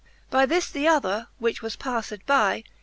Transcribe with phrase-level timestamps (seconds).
[0.03, 0.07] X.
[0.31, 2.63] By this the other, which was pafTed by